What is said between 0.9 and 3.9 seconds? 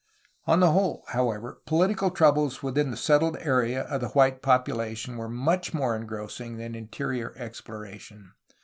however, poHtical troubles within the settled area